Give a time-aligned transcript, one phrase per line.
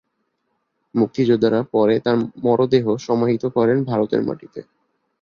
[0.95, 4.59] মুক্তিযোদ্ধারা পরে তার মরদেহ সমাহিত করেন ভারতের মাটিতে।